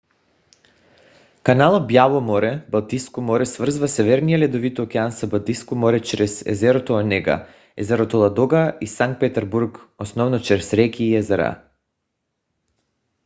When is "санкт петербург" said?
8.87-9.77